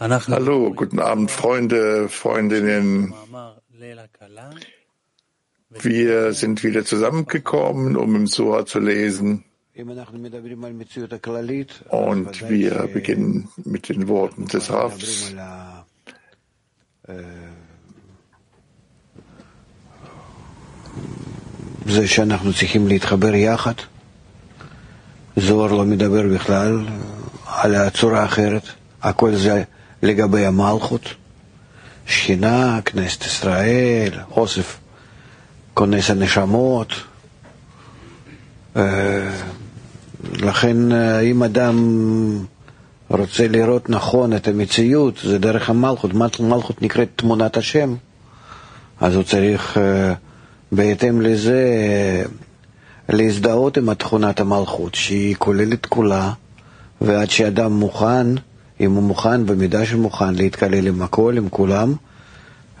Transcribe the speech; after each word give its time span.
Hallo, 0.00 0.72
guten 0.74 0.98
Abend, 0.98 1.30
Freunde, 1.30 2.08
Freundinnen. 2.08 3.14
Wir 5.82 6.32
sind 6.32 6.62
wieder 6.64 6.84
zusammengekommen, 6.84 7.96
um 7.96 8.16
im 8.16 8.26
Soha 8.26 8.66
zu 8.66 8.78
lesen. 8.80 9.44
Und 11.88 12.48
wir 12.50 12.74
beginnen 12.92 13.48
mit 13.64 13.88
den 13.88 14.08
Worten 14.08 14.46
des 14.46 14.70
Rafs. 14.70 15.34
זה 21.86 22.08
שאנחנו 22.08 22.52
צריכים 22.52 22.88
להתחבר 22.88 23.34
יחד. 23.34 23.74
זוהר 25.37 25.73
לא 25.73 25.85
מדבר 25.85 26.23
בכלל 26.35 26.85
על 27.45 27.75
הצורה 27.75 28.21
האחרת, 28.21 28.61
הכל 29.03 29.35
זה 29.35 29.63
לגבי 30.03 30.45
המלכות, 30.45 31.01
שכינה, 32.05 32.79
כנסת 32.85 33.25
ישראל, 33.25 34.11
אוסף 34.31 34.77
כונס 35.73 36.09
הנשמות. 36.09 36.93
לכן 40.33 40.91
אם 41.23 41.43
אדם 41.43 41.77
רוצה 43.09 43.47
לראות 43.47 43.89
נכון 43.89 44.33
את 44.35 44.47
המציאות, 44.47 45.19
זה 45.23 45.39
דרך 45.39 45.69
המלכות, 45.69 46.13
מלכות 46.39 46.81
נקראת 46.81 47.07
תמונת 47.15 47.57
השם, 47.57 47.95
אז 49.01 49.15
הוא 49.15 49.23
צריך 49.23 49.77
בהתאם 50.71 51.21
לזה 51.21 51.63
להזדהות 53.09 53.77
עם 53.77 53.93
תכונת 53.93 54.39
המלכות, 54.39 54.95
שהיא 54.95 55.35
כוללת 55.35 55.85
כולה, 55.85 56.31
ועד 57.01 57.29
שאדם 57.29 57.73
מוכן, 57.73 58.27
אם 58.79 58.91
הוא 58.91 59.03
מוכן, 59.03 59.45
במידה 59.45 59.85
שמוכן, 59.85 60.35
להתקלל 60.35 60.87
עם 60.87 61.01
הכל, 61.01 61.33
עם 61.37 61.49
כולם, 61.49 61.93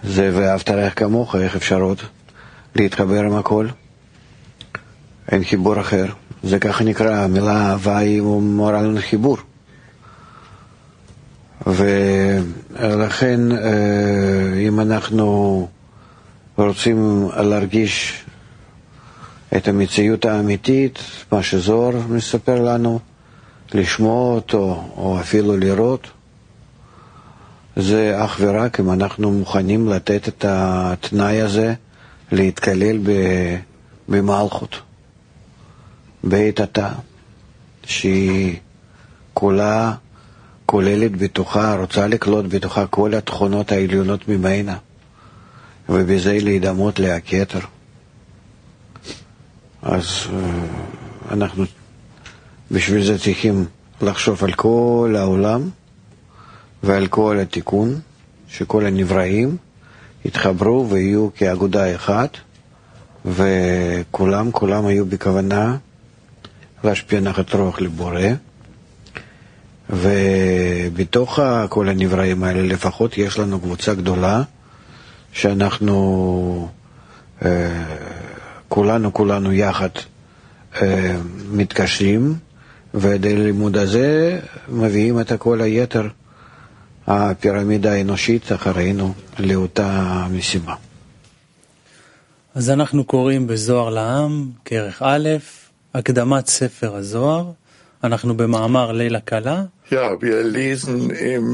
זה 0.03 0.31
ואהבת 0.33 0.69
רעך 0.69 0.99
כמוך, 0.99 1.35
איך 1.35 1.55
אפשר 1.55 1.81
עוד 1.81 1.97
להתחבר 2.75 3.23
עם 3.23 3.35
הכל? 3.35 3.67
אין 5.31 5.43
חיבור 5.43 5.79
אחר. 5.79 6.05
זה 6.43 6.59
ככה 6.59 6.83
נקרא, 6.83 7.15
המילה 7.15 7.71
אהבה 7.71 7.97
היא 7.97 8.21
מורה 8.21 8.81
לנו 8.81 8.99
חיבור. 9.09 9.37
ולכן, 11.67 13.39
אם 14.67 14.79
אנחנו 14.79 15.67
רוצים 16.57 17.27
להרגיש 17.37 18.23
את 19.57 19.67
המציאות 19.67 20.25
האמיתית, 20.25 20.99
מה 21.31 21.43
שזוהר 21.43 22.07
מספר 22.09 22.61
לנו, 22.61 22.99
לשמוע 23.73 24.35
אותו 24.35 24.91
או 24.97 25.19
אפילו 25.19 25.57
לראות, 25.57 26.07
זה 27.75 28.25
אך 28.25 28.37
ורק 28.39 28.79
אם 28.79 28.91
אנחנו 28.91 29.31
מוכנים 29.31 29.89
לתת 29.89 30.27
את 30.27 30.45
התנאי 30.47 31.41
הזה 31.41 31.73
להתקלל 32.31 32.99
במלכות, 34.09 34.75
בעת 36.23 36.59
התא, 36.59 36.89
שהיא 37.83 38.55
כולה 39.33 39.93
כוללת 40.65 41.17
בתוכה, 41.17 41.75
רוצה 41.75 42.07
לקלוט 42.07 42.45
בתוכה 42.49 42.87
כל 42.87 43.13
התכונות 43.13 43.71
העליונות 43.71 44.27
ממנה, 44.27 44.77
ובזה 45.89 46.37
להידמות 46.41 46.99
להכתר. 46.99 47.59
אז 49.87 50.27
אנחנו 51.31 51.65
בשביל 52.71 53.03
זה 53.03 53.19
צריכים 53.19 53.65
לחשוב 54.01 54.43
על 54.43 54.53
כל 54.53 55.15
העולם 55.17 55.69
ועל 56.83 57.07
כל 57.07 57.39
התיקון, 57.41 57.99
שכל 58.47 58.85
הנבראים 58.85 59.57
יתחברו 60.25 60.89
ויהיו 60.89 61.29
כאגודה 61.35 61.95
אחת, 61.95 62.37
וכולם, 63.25 64.51
כולם 64.51 64.85
היו 64.85 65.05
בכוונה 65.05 65.77
להשפיע 66.83 67.19
נחת 67.19 67.53
רוח 67.53 67.79
לבורא. 67.79 68.21
ובתוך 69.89 71.39
כל 71.69 71.89
הנבראים 71.89 72.43
האלה 72.43 72.61
לפחות 72.61 73.17
יש 73.17 73.39
לנו 73.39 73.59
קבוצה 73.59 73.93
גדולה 73.93 74.43
שאנחנו 75.31 76.69
כולנו, 78.69 79.13
כולנו 79.13 79.53
יחד 79.53 79.89
מתקשרים, 81.51 82.35
ועדי 82.93 83.35
לימוד 83.35 83.77
הזה 83.77 84.39
מביאים 84.69 85.19
את 85.19 85.31
כל 85.39 85.61
היתר, 85.61 86.07
הפירמידה 87.07 87.91
האנושית 87.91 88.51
אחרינו, 88.51 89.13
לאותה 89.39 90.25
משימה. 90.31 90.75
אז 92.55 92.69
אנחנו 92.69 93.03
קוראים 93.03 93.47
בזוהר 93.47 93.89
לעם, 93.89 94.51
כרך 94.65 95.01
א', 95.05 95.29
הקדמת 95.93 96.47
ספר 96.47 96.95
הזוהר. 96.95 97.51
אנחנו 98.03 98.37
במאמר 98.37 98.91
לילה 98.91 99.19
קלה. 99.19 99.63
Ja, 99.91 100.21
wir 100.21 100.43
lesen 100.43 101.09
im 101.09 101.47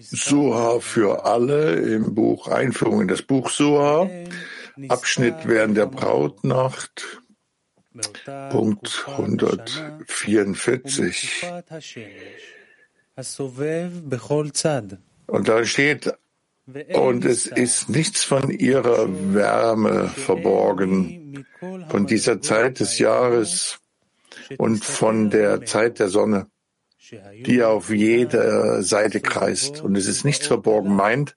Suha 0.00 0.80
für 0.80 1.24
alle, 1.24 1.60
im 1.96 2.14
Buch 2.14 2.48
Einführung 2.48 3.00
in 3.02 3.08
das 3.08 3.22
Buch 3.22 3.48
Suha. 3.48 4.08
Abschnitt 4.88 5.46
während 5.46 5.76
der 5.76 5.86
Brautnacht, 5.86 7.22
Punkt 8.50 9.04
144. 9.06 11.46
Und 15.26 15.48
da 15.48 15.64
steht, 15.64 16.12
und 16.94 17.24
es 17.24 17.46
ist 17.46 17.88
nichts 17.88 18.24
von 18.24 18.50
ihrer 18.50 19.34
Wärme 19.34 20.08
verborgen, 20.08 21.46
von 21.88 22.06
dieser 22.06 22.42
Zeit 22.42 22.80
des 22.80 22.98
Jahres 22.98 23.78
und 24.58 24.84
von 24.84 25.30
der 25.30 25.64
Zeit 25.64 26.00
der 26.00 26.08
Sonne, 26.08 26.48
die 27.46 27.62
auf 27.62 27.90
jeder 27.90 28.82
Seite 28.82 29.20
kreist. 29.20 29.80
Und 29.80 29.96
es 29.96 30.06
ist 30.06 30.24
nichts 30.24 30.46
verborgen 30.46 30.94
meint, 30.94 31.36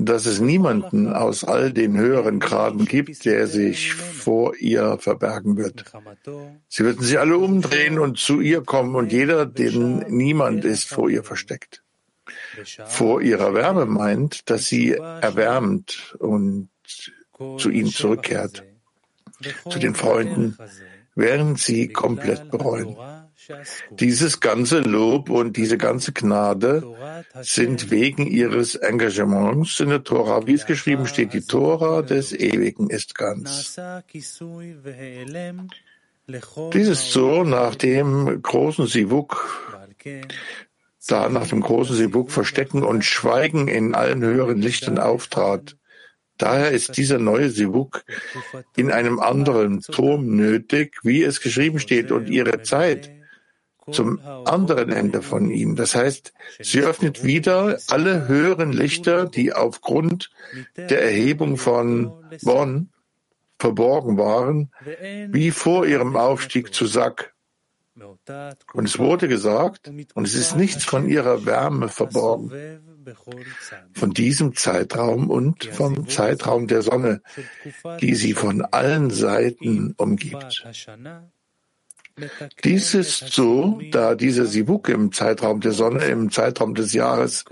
dass 0.00 0.26
es 0.26 0.38
niemanden 0.38 1.12
aus 1.12 1.42
all 1.42 1.72
den 1.72 1.98
höheren 1.98 2.38
Graden 2.38 2.84
gibt, 2.84 3.24
der 3.24 3.48
sich 3.48 3.94
vor 3.94 4.56
ihr 4.56 4.96
verbergen 4.98 5.56
wird. 5.56 5.84
Sie 6.68 6.84
würden 6.84 7.02
sich 7.02 7.18
alle 7.18 7.36
umdrehen 7.36 7.98
und 7.98 8.16
zu 8.16 8.40
ihr 8.40 8.62
kommen 8.62 8.94
und 8.94 9.12
jeder, 9.12 9.44
den 9.44 9.98
niemand 10.08 10.64
ist, 10.64 10.88
vor 10.88 11.10
ihr 11.10 11.24
versteckt. 11.24 11.82
Vor 12.86 13.22
ihrer 13.22 13.54
Wärme 13.54 13.86
meint, 13.86 14.48
dass 14.50 14.66
sie 14.66 14.92
erwärmt 14.92 16.14
und 16.20 16.68
zu 17.58 17.68
ihnen 17.68 17.90
zurückkehrt, 17.90 18.62
zu 19.68 19.80
den 19.80 19.96
Freunden, 19.96 20.56
während 21.16 21.58
sie 21.58 21.88
komplett 21.88 22.52
bereuen. 22.52 22.96
Dieses 23.90 24.40
ganze 24.40 24.80
Lob 24.80 25.30
und 25.30 25.56
diese 25.56 25.78
ganze 25.78 26.12
Gnade 26.12 27.24
sind 27.40 27.90
wegen 27.90 28.26
ihres 28.26 28.74
Engagements 28.74 29.80
in 29.80 29.88
der 29.88 30.04
Tora, 30.04 30.46
wie 30.46 30.54
es 30.54 30.66
geschrieben 30.66 31.06
steht, 31.06 31.32
die 31.32 31.40
Tora 31.40 32.02
des 32.02 32.32
Ewigen 32.32 32.90
ist 32.90 33.14
ganz. 33.14 33.80
Dies 36.72 36.88
ist 36.88 37.10
so 37.10 37.44
nach 37.44 37.74
dem 37.74 38.42
großen 38.42 38.86
Sivuk, 38.86 39.74
da 41.06 41.28
nach 41.30 41.46
dem 41.46 41.60
großen 41.62 41.96
Sivuk 41.96 42.30
Verstecken 42.30 42.82
und 42.82 43.04
Schweigen 43.04 43.68
in 43.68 43.94
allen 43.94 44.22
höheren 44.22 44.60
Lichtern 44.60 44.98
auftrat. 44.98 45.76
Daher 46.36 46.70
ist 46.70 46.96
dieser 46.96 47.18
neue 47.18 47.50
Sivuk 47.50 48.04
in 48.76 48.92
einem 48.92 49.18
anderen 49.18 49.80
Turm 49.80 50.36
nötig, 50.36 50.98
wie 51.02 51.22
es 51.22 51.40
geschrieben 51.40 51.80
steht, 51.80 52.12
und 52.12 52.28
ihre 52.28 52.62
Zeit 52.62 53.10
zum 53.92 54.20
anderen 54.44 54.90
Ende 54.90 55.22
von 55.22 55.50
ihm. 55.50 55.76
Das 55.76 55.94
heißt, 55.94 56.32
sie 56.60 56.80
öffnet 56.80 57.24
wieder 57.24 57.78
alle 57.88 58.28
höheren 58.28 58.72
Lichter, 58.72 59.26
die 59.26 59.52
aufgrund 59.52 60.30
der 60.76 61.02
Erhebung 61.02 61.56
von 61.56 62.12
Bonn 62.42 62.90
verborgen 63.58 64.16
waren, 64.18 64.70
wie 65.28 65.50
vor 65.50 65.86
ihrem 65.86 66.16
Aufstieg 66.16 66.72
zu 66.72 66.86
Sack. 66.86 67.34
Und 68.72 68.84
es 68.84 68.98
wurde 68.98 69.26
gesagt, 69.28 69.88
und 69.88 70.26
es 70.26 70.34
ist 70.34 70.56
nichts 70.56 70.84
von 70.84 71.08
ihrer 71.08 71.44
Wärme 71.46 71.88
verborgen, 71.88 72.52
von 73.92 74.10
diesem 74.12 74.54
Zeitraum 74.54 75.30
und 75.30 75.64
vom 75.64 76.08
Zeitraum 76.08 76.68
der 76.68 76.82
Sonne, 76.82 77.22
die 78.00 78.14
sie 78.14 78.34
von 78.34 78.62
allen 78.62 79.10
Seiten 79.10 79.94
umgibt. 79.96 80.64
Dies 82.64 82.94
ist 82.94 83.32
so, 83.32 83.80
da 83.90 84.14
dieser 84.14 84.46
Sivuk 84.46 84.88
im 84.88 85.12
Zeitraum 85.12 85.60
der 85.60 85.72
Sonne, 85.72 86.04
im 86.04 86.30
Zeitraum 86.30 86.74
des 86.74 86.92
Jahres, 86.92 87.44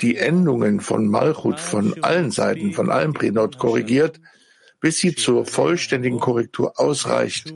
die 0.00 0.16
Endungen 0.16 0.80
von 0.80 1.08
Malchut 1.08 1.60
von 1.60 2.02
allen 2.02 2.30
Seiten, 2.30 2.72
von 2.72 2.90
allen 2.90 3.12
Prinot 3.12 3.58
korrigiert, 3.58 4.20
bis 4.80 4.98
sie 4.98 5.14
zur 5.14 5.46
vollständigen 5.46 6.20
Korrektur 6.20 6.78
ausreicht, 6.78 7.54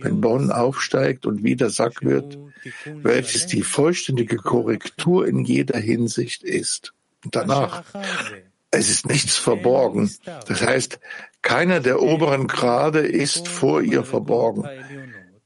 wenn 0.00 0.20
Bonn 0.20 0.50
aufsteigt 0.50 1.26
und 1.26 1.44
wieder 1.44 1.70
Sack 1.70 2.02
wird, 2.02 2.38
welches 2.86 3.46
die 3.46 3.62
vollständige 3.62 4.36
Korrektur 4.36 5.26
in 5.26 5.44
jeder 5.44 5.78
Hinsicht 5.78 6.42
ist. 6.42 6.92
Und 7.24 7.36
danach, 7.36 7.84
es 8.70 8.88
ist 8.88 9.06
nichts 9.06 9.36
verborgen. 9.36 10.10
Das 10.48 10.62
heißt, 10.62 10.98
keiner 11.42 11.80
der 11.80 12.00
oberen 12.00 12.46
Grade 12.46 13.00
ist 13.00 13.48
vor 13.48 13.82
ihr 13.82 14.04
verborgen. 14.04 14.64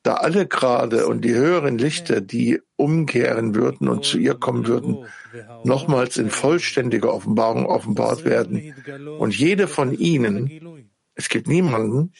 Da 0.07 0.15
alle 0.15 0.47
Grade 0.47 1.09
und 1.09 1.25
die 1.25 1.35
höheren 1.35 1.79
Lichter, 1.79 2.21
die 2.21 2.61
umkehren 2.77 3.57
würden 3.57 3.89
und 3.89 4.05
zu 4.05 4.19
ihr 4.19 4.37
kommen 4.37 4.69
würden, 4.69 5.05
nochmals 5.65 6.17
in 6.17 6.31
vollständiger 6.31 7.13
Offenbarung 7.13 7.67
offenbart 7.67 8.25
werden. 8.25 8.73
Und 9.19 9.37
jede 9.37 9.67
von 9.67 9.93
ihnen, 9.93 10.87
es 11.17 11.29
gibt 11.29 11.49
niemanden, 11.49 12.13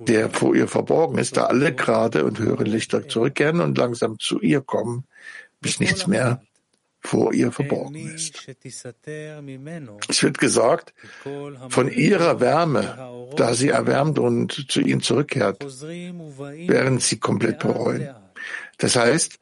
der 0.00 0.30
vor 0.30 0.56
ihr 0.56 0.66
verborgen 0.66 1.18
ist, 1.18 1.36
da 1.36 1.44
alle 1.44 1.72
gerade 1.72 2.24
und 2.24 2.40
höhere 2.40 2.64
Lichter 2.64 3.06
zurückkehren 3.06 3.60
und 3.60 3.78
langsam 3.78 4.18
zu 4.18 4.40
ihr 4.40 4.60
kommen, 4.60 5.04
bis 5.60 5.78
nichts 5.78 6.08
mehr 6.08 6.42
vor 7.06 7.32
ihr 7.32 7.52
verborgen 7.52 7.94
ist. 7.94 8.46
Es 10.08 10.22
wird 10.22 10.38
gesagt, 10.38 10.92
von 11.68 11.90
ihrer 11.90 12.40
Wärme, 12.40 13.30
da 13.36 13.54
sie 13.54 13.68
erwärmt 13.68 14.18
und 14.18 14.66
zu 14.68 14.80
ihnen 14.80 15.00
zurückkehrt, 15.00 15.64
während 15.64 17.02
sie 17.02 17.18
komplett 17.18 17.60
bereuen. 17.60 18.10
Das 18.78 18.94
heißt, 18.94 19.38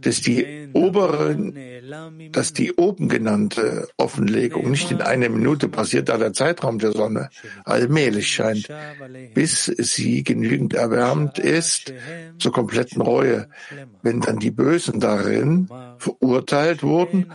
dass 0.00 0.20
die 0.20 0.68
oberen, 0.72 1.56
dass 2.30 2.52
die 2.52 2.72
oben 2.74 3.08
genannte 3.08 3.88
Offenlegung 3.96 4.70
nicht 4.70 4.92
in 4.92 5.02
einer 5.02 5.28
Minute 5.28 5.68
passiert, 5.68 6.08
da 6.08 6.18
der 6.18 6.32
Zeitraum 6.32 6.78
der 6.78 6.92
Sonne 6.92 7.30
allmählich 7.64 8.28
scheint, 8.28 8.68
bis 9.34 9.64
sie 9.64 10.22
genügend 10.22 10.74
erwärmt 10.74 11.38
ist 11.38 11.92
zur 12.38 12.52
kompletten 12.52 13.02
Reue, 13.02 13.48
wenn 14.02 14.20
dann 14.20 14.38
die 14.38 14.52
Bösen 14.52 15.00
darin 15.00 15.68
verurteilt 15.98 16.84
wurden 16.84 17.32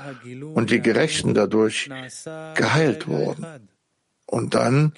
und 0.53 0.71
die 0.71 0.79
Gerechten 0.79 1.33
dadurch 1.33 1.89
geheilt 2.55 3.07
wurden. 3.09 3.45
Und 4.25 4.55
dann 4.55 4.93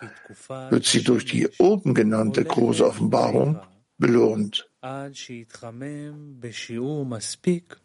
wird 0.70 0.86
sie 0.86 1.04
durch 1.04 1.26
die 1.26 1.50
oben 1.58 1.96
genannte 1.96 2.46
große 2.46 2.86
Offenbarung 2.86 3.60
belohnt. 3.98 4.70
עד 4.84 5.16
שיתחמם 5.16 6.34
בשיעור 6.40 7.06
מספיק 7.06 7.76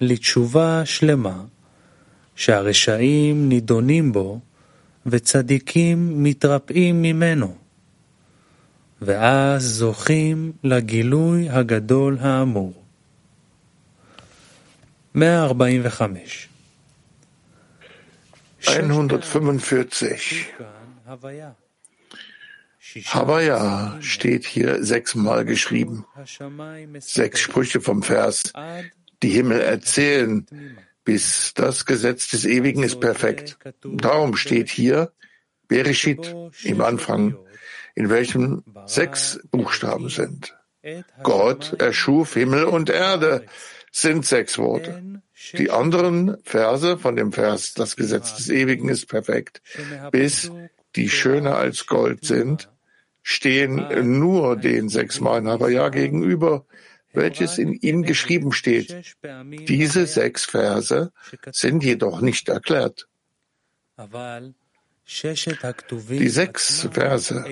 לתשובה 0.00 0.82
שלמה, 0.84 1.44
שהרשעים 2.36 3.48
נידונים 3.48 4.12
בו 4.12 4.40
וצדיקים 5.06 6.22
מתרפאים 6.22 7.02
ממנו, 7.02 7.56
ואז 9.02 9.62
זוכים 9.62 10.52
לגילוי 10.64 11.50
הגדול 11.50 12.18
האמור. 12.20 12.82
145 15.14 16.48
145 18.82 20.48
Havaya 23.06 23.98
steht 24.00 24.44
hier 24.44 24.82
sechsmal 24.82 25.44
geschrieben. 25.44 26.06
Sechs 26.98 27.40
Sprüche 27.40 27.80
vom 27.80 28.02
Vers. 28.02 28.52
Die 29.22 29.30
Himmel 29.30 29.60
erzählen, 29.60 30.46
bis 31.04 31.54
das 31.54 31.86
Gesetz 31.86 32.28
des 32.28 32.44
Ewigen 32.44 32.82
ist 32.82 33.00
perfekt. 33.00 33.58
Darum 33.82 34.36
steht 34.36 34.68
hier 34.68 35.12
Bereshit 35.68 36.34
im 36.62 36.80
Anfang, 36.80 37.36
in 37.94 38.10
welchem 38.10 38.62
sechs 38.86 39.40
Buchstaben 39.50 40.08
sind. 40.08 40.54
Gott 41.22 41.80
erschuf 41.80 42.34
Himmel 42.34 42.64
und 42.64 42.90
Erde, 42.90 43.46
sind 43.90 44.26
sechs 44.26 44.58
Worte. 44.58 45.22
Die 45.54 45.70
anderen 45.70 46.36
Verse 46.44 46.98
von 46.98 47.16
dem 47.16 47.32
Vers, 47.32 47.74
das 47.74 47.96
Gesetz 47.96 48.36
des 48.36 48.50
Ewigen 48.50 48.88
ist 48.88 49.06
perfekt, 49.06 49.62
bis 50.12 50.50
die 50.96 51.08
schöner 51.08 51.56
als 51.56 51.86
Gold 51.86 52.24
sind, 52.24 52.68
stehen 53.28 53.84
nur 54.20 54.56
den 54.56 54.88
sechsmal 54.88 55.44
Havaya 55.44 55.88
gegenüber, 55.88 56.64
welches 57.12 57.58
in 57.58 57.72
ihnen 57.72 58.04
geschrieben 58.04 58.52
steht. 58.52 59.16
Diese 59.66 60.06
sechs 60.06 60.44
Verse 60.44 61.10
sind 61.50 61.82
jedoch 61.82 62.20
nicht 62.20 62.48
erklärt. 62.48 63.08
Die 66.08 66.28
sechs 66.28 66.88
Verse 66.92 67.44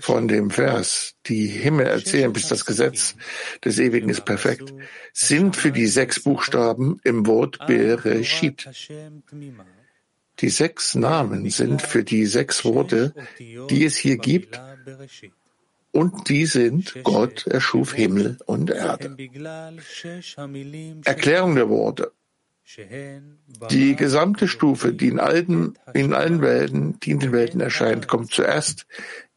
von 0.00 0.26
dem 0.26 0.50
Vers, 0.50 1.14
die 1.26 1.46
Himmel 1.46 1.86
erzählen, 1.86 2.32
bis 2.32 2.48
das 2.48 2.64
Gesetz 2.64 3.14
des 3.64 3.78
Ewigen 3.78 4.08
ist 4.08 4.24
perfekt, 4.24 4.74
sind 5.12 5.54
für 5.54 5.70
die 5.70 5.86
sechs 5.86 6.20
Buchstaben 6.24 6.98
im 7.04 7.24
Wort 7.24 7.58
Bereshit. 7.68 8.68
Die 10.40 10.50
sechs 10.50 10.94
Namen 10.94 11.50
sind 11.50 11.82
für 11.82 12.02
die 12.02 12.26
sechs 12.26 12.64
Worte, 12.64 13.14
die 13.38 13.84
es 13.84 13.96
hier 13.96 14.18
gibt, 14.18 14.60
und 15.92 16.28
die 16.28 16.46
sind, 16.46 16.96
Gott 17.02 17.46
erschuf 17.46 17.94
Himmel 17.94 18.38
und 18.46 18.70
Erde. 18.70 19.16
Erklärung 21.04 21.54
der 21.54 21.68
Worte. 21.68 22.12
Die 23.70 23.96
gesamte 23.96 24.46
Stufe, 24.46 24.92
die 24.92 25.08
in 25.08 25.18
allen, 25.18 25.78
in 25.94 26.12
allen 26.12 26.42
Welten, 26.42 27.00
die 27.00 27.12
in 27.12 27.18
den 27.18 27.32
Welten 27.32 27.60
erscheint, 27.60 28.08
kommt 28.08 28.30
zuerst 28.30 28.86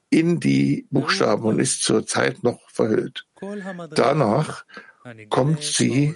in 0.10 0.42
die 0.42 0.86
Buchstaben 0.92 1.44
und 1.44 1.60
ist 1.60 1.84
zur 1.84 2.06
Zeit 2.06 2.44
noch 2.44 2.60
verhüllt. 2.70 3.26
Danach 3.92 4.66
kommt 5.30 5.64
sie 5.64 6.14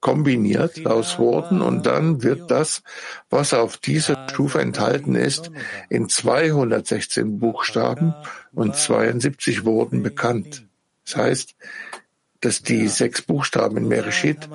kombiniert 0.00 0.86
aus 0.86 1.18
Worten 1.18 1.60
und 1.60 1.86
dann 1.86 2.22
wird 2.22 2.50
das, 2.50 2.82
was 3.30 3.52
auf 3.52 3.76
dieser 3.78 4.28
Stufe 4.30 4.60
enthalten 4.60 5.14
ist, 5.14 5.50
in 5.88 6.08
216 6.08 7.38
Buchstaben 7.38 8.14
und 8.52 8.76
72 8.76 9.64
Worten 9.64 10.02
bekannt. 10.02 10.66
Das 11.04 11.16
heißt, 11.16 11.56
dass 12.40 12.62
die 12.62 12.86
sechs 12.86 13.22
Buchstaben 13.22 13.76
in 13.78 13.88
Mereshit 13.88 14.48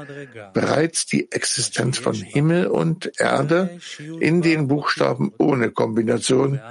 bereits 0.54 1.06
die 1.06 1.32
Existenz 1.32 1.98
von 1.98 2.14
Himmel 2.14 2.68
und 2.68 3.12
Erde 3.20 3.78
in 4.20 4.42
den 4.42 4.68
Buchstaben 4.68 5.34
ohne 5.38 5.72
Kombination 5.72 6.62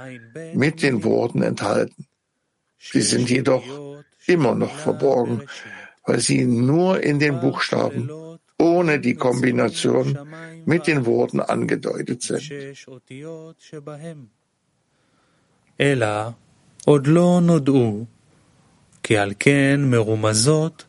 mit 0.53 0.81
den 0.81 1.03
Worten 1.03 1.43
enthalten. 1.43 2.07
Sie 2.79 3.01
sind 3.01 3.29
jedoch 3.29 3.63
immer 4.25 4.55
noch 4.55 4.75
verborgen, 4.75 5.43
weil 6.05 6.19
sie 6.19 6.45
nur 6.45 7.01
in 7.03 7.19
den 7.19 7.39
Buchstaben 7.39 8.09
ohne 8.62 8.98
die 9.00 9.14
Kombination 9.14 10.18
mit 10.66 10.86
den 10.86 11.06
Worten 11.06 11.40
angedeutet 11.40 12.22
sind. 12.22 12.42
אלא 15.80 16.30
עוד 16.84 17.06
לא 17.06 17.40
נודעו, 17.42 18.04
כי 19.02 19.18
על 19.18 19.32
כן 19.38 19.80
מרומזות 19.84 20.84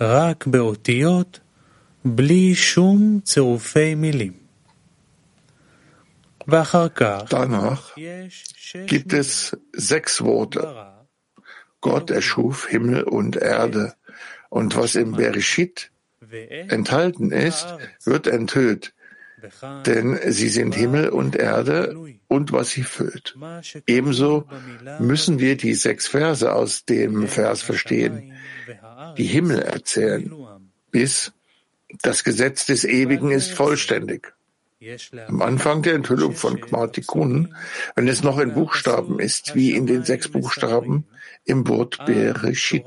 רק 0.00 0.46
באותיות 0.46 1.40
בלי 2.04 2.54
שום 2.54 3.20
צירופי 3.24 3.94
מילים. 3.94 4.44
Danach 6.46 7.94
gibt 8.86 9.14
es 9.14 9.56
sechs 9.72 10.22
Worte. 10.22 10.62
Gott 11.80 12.10
erschuf 12.10 12.66
Himmel 12.68 13.04
und 13.04 13.36
Erde. 13.36 13.94
Und 14.50 14.76
was 14.76 14.94
im 14.94 15.12
Bereshit 15.12 15.90
enthalten 16.67 17.31
ist, 17.31 17.67
wird 18.03 18.27
enthüllt, 18.27 18.93
denn 19.85 20.19
sie 20.27 20.49
sind 20.49 20.75
Himmel 20.75 21.09
und 21.09 21.35
Erde 21.35 21.95
und 22.27 22.51
was 22.51 22.71
sie 22.71 22.83
füllt. 22.83 23.37
Ebenso 23.87 24.47
müssen 24.99 25.39
wir 25.39 25.57
die 25.57 25.73
sechs 25.73 26.07
Verse 26.07 26.53
aus 26.53 26.85
dem 26.85 27.27
Vers 27.27 27.61
verstehen, 27.61 28.33
die 29.17 29.25
Himmel 29.25 29.59
erzählen, 29.61 30.31
bis 30.91 31.31
das 32.01 32.23
Gesetz 32.23 32.65
des 32.65 32.83
Ewigen 32.85 33.31
ist 33.31 33.51
vollständig. 33.51 34.33
Am 35.27 35.41
Anfang 35.41 35.81
der 35.81 35.95
Enthüllung 35.95 36.35
von 36.35 36.61
Kmartikun, 36.61 37.53
wenn 37.95 38.07
es 38.07 38.23
noch 38.23 38.39
in 38.39 38.53
Buchstaben 38.53 39.19
ist, 39.19 39.53
wie 39.53 39.73
in 39.73 39.87
den 39.87 40.05
sechs 40.05 40.29
Buchstaben 40.29 41.05
im 41.43 41.67
Wort 41.67 41.97
Bereshit. 42.05 42.85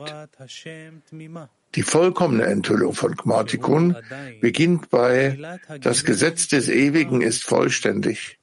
Die 1.75 1.83
vollkommene 1.83 2.45
Enthüllung 2.45 2.93
von 2.93 3.15
Gmartikun 3.17 3.97
beginnt 4.41 4.91
bei 4.91 5.59
Das 5.81 6.05
Gesetz 6.05 6.49
des 6.49 6.69
Ewigen 6.69 7.23
ist 7.23 7.45
vollständig, 7.45 8.39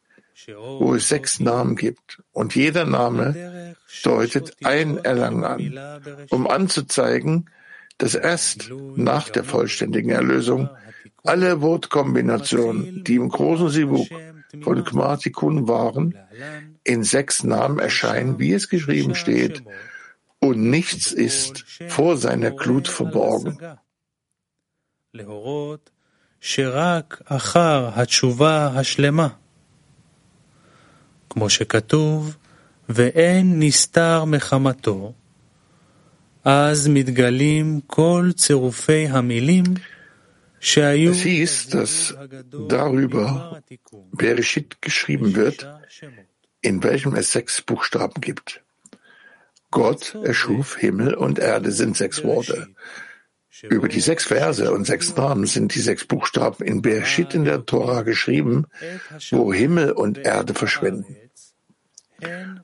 wo 0.48 0.95
es 0.95 1.09
sechs 1.09 1.39
Namen 1.39 1.75
gibt. 1.75 2.21
Und 2.31 2.55
jeder 2.55 2.86
Name 2.86 3.75
deutet 4.03 4.55
ein 4.63 4.98
Erlangen 4.98 5.43
an, 5.43 6.15
um 6.29 6.48
anzuzeigen, 6.48 7.50
dass 7.98 8.15
erst 8.15 8.71
nach 8.95 9.29
der 9.29 9.43
vollständigen 9.43 10.09
Erlösung 10.09 10.69
alle 11.24 11.62
Wortkombinationen, 11.62 13.03
die 13.03 13.15
im 13.15 13.29
großen 13.29 13.69
Sivuk 13.69 14.07
von 14.62 14.83
Kmartikun 14.83 15.67
waren, 15.67 16.15
in 16.83 17.03
sechs 17.03 17.43
Namen 17.43 17.77
erscheinen, 17.77 18.39
wie 18.39 18.53
es 18.53 18.69
geschrieben 18.69 19.15
steht, 19.15 19.63
und 20.40 20.71
nichts 20.71 21.12
ist 21.12 21.64
vor 21.88 22.16
seiner 22.16 22.50
Glut 22.50 22.88
verborgen. 22.88 23.59
כמו 31.30 31.50
שכתוב, 31.50 32.37
ואין 32.88 33.59
נסתר 33.59 34.25
מחמתו, 34.25 35.12
אז 36.44 36.88
מתגלים 36.88 37.80
כל 37.87 38.30
צירופי 38.37 39.06
המילים 39.06 39.64
Es 40.64 41.23
hieß, 41.23 41.68
dass 41.68 42.14
darüber 42.68 43.61
Bereshit 44.12 44.80
geschrieben 44.80 45.35
wird, 45.35 45.66
in 46.62 46.83
welchem 46.83 47.14
es 47.14 47.33
sechs 47.33 47.61
Buchstaben 47.61 48.21
gibt. 48.23 48.64
Gott 49.71 50.15
erschuf 50.15 50.77
Himmel 50.77 51.13
und 51.13 51.39
Erde 51.39 51.71
sind 51.71 51.95
sechs 51.95 52.23
Worte. 52.23 52.69
Über 53.63 53.88
die 53.89 53.99
sechs 53.99 54.25
Verse 54.25 54.71
und 54.71 54.85
sechs 54.85 55.15
Namen 55.15 55.45
sind 55.45 55.75
die 55.75 55.81
sechs 55.81 56.05
Buchstaben 56.05 56.63
in 56.65 56.81
Bereshit 56.81 57.33
in 57.33 57.45
der 57.45 57.65
Tora 57.65 58.03
geschrieben, 58.03 58.67
wo 59.31 59.53
Himmel 59.53 59.91
und 59.91 60.17
Erde 60.17 60.53
verschwinden. 60.53 61.15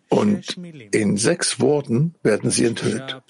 Und 0.09 0.57
in 0.91 1.17
sechs 1.17 1.59
Worten 1.59 2.15
werden 2.23 2.49
sie 2.49 2.65
enthüllt. 2.65 3.21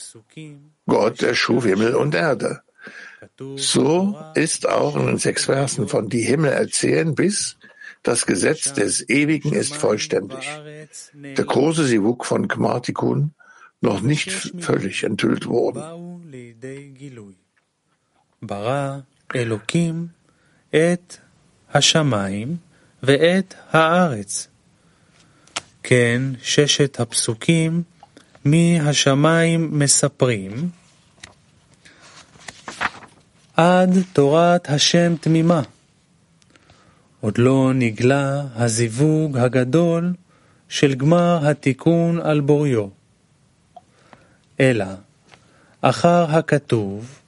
Gott 0.85 1.21
erschuf 1.23 1.65
Himmel 1.65 1.95
und 1.95 2.13
Erde. 2.15 2.61
So 3.55 4.15
ist 4.35 4.67
auch 4.67 4.95
in 4.95 5.07
den 5.07 5.17
sechs 5.17 5.45
Versen 5.45 5.87
von 5.87 6.09
die 6.09 6.21
Himmel 6.21 6.51
erzählen 6.51 7.15
bis 7.15 7.57
das 8.03 8.27
Gesetz 8.27 8.71
des 8.73 9.09
Ewigen 9.09 9.53
ist 9.53 9.75
vollständig. 9.75 10.47
Der 11.13 11.43
große 11.43 11.85
Sivuk 11.85 12.23
von 12.23 12.47
Gmartikun 12.47 13.33
noch 13.84 14.00
nicht 14.02 14.30
völlig 14.60 15.04
enthüllt 15.04 15.46
worden. 15.46 15.80
ברא 18.42 18.98
אלוקים 19.36 20.06
את 20.70 21.16
השמיים 21.74 22.56
ואת 23.02 23.54
הארץ. 23.70 24.48
כן, 25.82 26.22
ששת 26.42 27.00
הפסוקים 27.00 27.82
מהשמיים 28.44 29.78
מספרים 29.78 30.68
עד 33.56 33.90
תורת 34.12 34.68
השם 34.70 35.14
תמימה. 35.20 35.62
עוד 37.20 37.38
לא 37.38 37.70
נגלה 37.74 38.42
הזיווג 38.54 39.38
הגדול 39.38 40.12
של 40.68 40.94
גמר 40.94 41.48
התיקון 41.48 42.20
על 42.20 42.40
בוריו. 42.40 42.86
אלא, 44.60 44.84
אחר 45.80 46.26
הכתוב, 46.30 47.20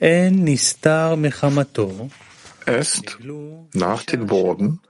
אין 0.00 0.44
נסתר 0.44 1.14
מחמתו, 1.14 2.08
Erst 2.66 3.18
nach 3.74 4.04
den 4.04 4.30
Worten 4.30 4.80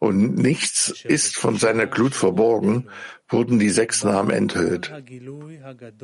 und 0.00 0.36
nichts 0.36 1.04
ist 1.04 1.36
von 1.36 1.56
seiner 1.56 1.86
Glut 1.86 2.14
verborgen, 2.14 2.88
wurden 3.28 3.58
die 3.58 3.70
sechs 3.70 4.04
Namen 4.04 4.30
enthüllt. 4.30 4.92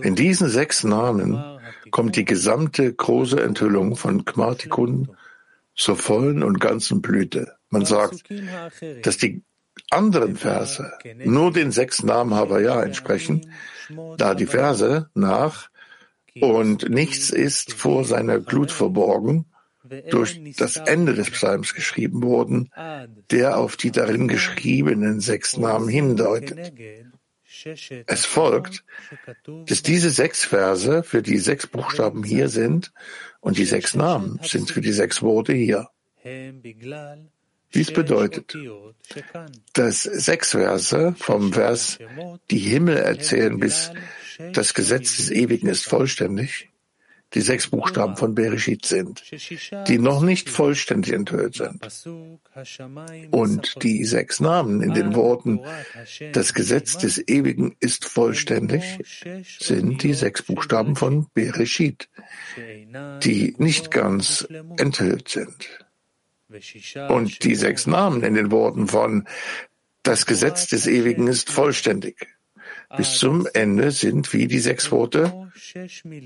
In 0.03 0.15
diesen 0.15 0.49
sechs 0.49 0.85
Namen 0.85 1.43
kommt 1.91 2.17
die 2.17 2.25
gesamte 2.25 2.93
große 2.93 3.43
Enthüllung 3.43 3.97
von 3.97 4.25
Kmartikun 4.25 5.11
zur 5.75 5.97
vollen 5.97 6.43
und 6.43 6.61
ganzen 6.61 7.03
Blüte. 7.03 7.57
Man 7.71 7.85
sagt, 7.85 8.25
dass 9.03 9.17
die 9.19 9.43
anderen 9.90 10.36
Verse 10.36 10.92
nur 11.24 11.52
den 11.52 11.72
sechs 11.72 12.04
Namen 12.04 12.34
Havaya 12.34 12.84
entsprechen, 12.84 13.52
da 14.18 14.34
die 14.34 14.46
Verse 14.46 15.10
nach 15.14 15.70
und 16.40 16.90
nichts 16.90 17.30
ist 17.30 17.74
vor 17.74 18.06
seiner 18.06 18.40
Glut 18.40 18.72
verborgen 18.72 19.46
durch 20.10 20.40
das 20.58 20.78
Ende 20.78 21.14
des 21.14 21.30
Psalms 21.32 21.74
geschrieben 21.74 22.24
wurden, 22.24 22.72
der 23.32 23.58
auf 23.58 23.78
die 23.78 23.92
darin 23.92 24.28
geschriebenen 24.28 25.20
sechs 25.20 25.58
Namen 25.58 25.88
hindeutet. 25.90 26.74
Es 28.08 28.26
folgt, 28.26 28.84
dass 29.68 29.84
diese 29.84 30.10
sechs 30.10 30.44
Verse 30.44 31.04
für 31.04 31.22
die 31.22 31.38
sechs 31.38 31.68
Buchstaben 31.68 32.24
hier 32.24 32.50
sind 32.50 32.92
und 33.42 33.58
die 33.58 33.66
sechs 33.66 33.94
Namen 33.94 34.40
sind 34.42 34.72
für 34.72 34.82
die 34.82 34.92
sechs 34.92 35.22
Worte 35.22 35.54
hier. 35.54 35.90
Dies 37.74 37.92
bedeutet, 37.92 38.56
dass 39.74 40.04
sechs 40.04 40.52
Verse 40.52 41.16
vom 41.18 41.54
Vers 41.54 42.00
die 42.52 42.60
Himmel 42.60 42.98
erzählen 42.98 43.60
bis 43.60 43.92
das 44.54 44.74
Gesetz 44.74 45.18
des 45.18 45.32
Ewigen 45.32 45.68
ist 45.68 45.86
vollständig, 45.86 46.70
die 47.34 47.42
sechs 47.42 47.68
Buchstaben 47.68 48.16
von 48.16 48.36
Bereshit 48.36 48.86
sind, 48.86 49.24
die 49.88 49.98
noch 49.98 50.22
nicht 50.22 50.50
vollständig 50.50 51.14
enthüllt 51.14 51.56
sind. 51.56 51.82
Und 53.32 53.84
die 53.84 54.06
sechs 54.06 54.40
Namen 54.40 54.82
in 54.82 54.94
den 54.94 55.16
Worten 55.16 55.62
Das 56.34 56.54
Gesetz 56.54 56.98
des 56.98 57.28
Ewigen 57.28 57.76
ist 57.80 58.06
vollständig 58.06 58.84
sind 59.60 60.04
die 60.04 60.14
sechs 60.14 60.44
Buchstaben 60.44 60.96
von 60.96 61.28
Bereshit, 61.34 62.10
die 63.24 63.56
nicht 63.58 63.92
ganz 63.92 64.48
enthüllt 64.78 65.30
sind. 65.30 65.83
Und 67.10 67.44
die 67.44 67.56
sechs 67.56 67.88
Namen 67.88 68.24
in 68.24 68.36
den 68.36 68.52
Worten 68.52 68.88
von 68.88 69.28
Das 70.04 70.26
Gesetz 70.26 70.68
des 70.68 70.86
Ewigen 70.88 71.28
ist 71.28 71.50
vollständig 71.50 72.28
bis 72.98 73.18
zum 73.18 73.48
Ende 73.54 73.92
sind 73.92 74.34
wie 74.34 74.48
die 74.48 74.60
sechs 74.60 74.92
Worte 74.92 75.52